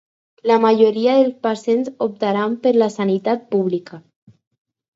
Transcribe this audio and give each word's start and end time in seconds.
La 0.51 0.55
majoria 0.61 1.13
de 1.19 1.27
pacients 1.47 1.93
optaran 2.07 2.57
per 2.65 2.73
la 2.79 2.89
sanitat 2.97 3.47
pública. 3.55 4.05